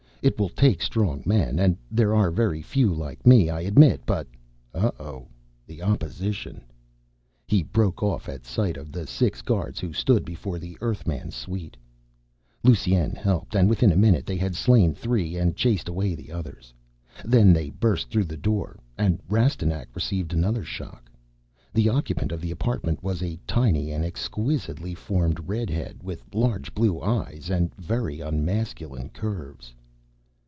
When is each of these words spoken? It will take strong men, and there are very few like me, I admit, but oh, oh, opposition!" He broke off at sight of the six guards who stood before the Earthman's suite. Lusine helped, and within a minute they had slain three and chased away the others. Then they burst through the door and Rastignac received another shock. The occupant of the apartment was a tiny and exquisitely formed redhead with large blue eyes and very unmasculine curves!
It 0.23 0.37
will 0.39 0.49
take 0.49 0.83
strong 0.83 1.23
men, 1.25 1.57
and 1.57 1.75
there 1.89 2.13
are 2.13 2.29
very 2.29 2.61
few 2.61 2.93
like 2.93 3.25
me, 3.25 3.49
I 3.49 3.61
admit, 3.61 4.01
but 4.05 4.27
oh, 4.71 4.91
oh, 4.99 5.27
opposition!" 5.81 6.61
He 7.47 7.63
broke 7.63 8.03
off 8.03 8.29
at 8.29 8.45
sight 8.45 8.77
of 8.77 8.91
the 8.91 9.07
six 9.07 9.41
guards 9.41 9.79
who 9.79 9.93
stood 9.93 10.23
before 10.23 10.59
the 10.59 10.77
Earthman's 10.79 11.33
suite. 11.33 11.75
Lusine 12.63 13.15
helped, 13.15 13.55
and 13.55 13.67
within 13.67 13.91
a 13.91 13.95
minute 13.97 14.27
they 14.27 14.37
had 14.37 14.53
slain 14.55 14.93
three 14.93 15.37
and 15.37 15.55
chased 15.55 15.89
away 15.89 16.13
the 16.13 16.31
others. 16.31 16.71
Then 17.25 17.51
they 17.51 17.71
burst 17.71 18.11
through 18.11 18.25
the 18.25 18.37
door 18.37 18.77
and 18.99 19.19
Rastignac 19.27 19.87
received 19.95 20.33
another 20.33 20.63
shock. 20.63 21.09
The 21.73 21.89
occupant 21.89 22.31
of 22.31 22.41
the 22.41 22.51
apartment 22.51 23.01
was 23.01 23.23
a 23.23 23.39
tiny 23.47 23.89
and 23.91 24.05
exquisitely 24.05 24.93
formed 24.93 25.49
redhead 25.49 26.03
with 26.03 26.21
large 26.31 26.75
blue 26.75 27.01
eyes 27.01 27.49
and 27.49 27.73
very 27.73 28.19
unmasculine 28.19 29.09
curves! 29.09 29.73